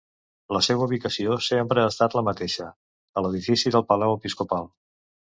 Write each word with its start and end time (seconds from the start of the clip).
La 0.55 0.59
seva 0.67 0.85
ubicació 0.85 1.35
sempre 1.47 1.83
ha 1.83 1.91
estat 1.91 2.15
la 2.19 2.23
mateixa, 2.29 2.69
a 3.19 3.23
l'edifici 3.25 3.73
del 3.77 3.85
palau 3.91 4.15
episcopal. 4.15 4.65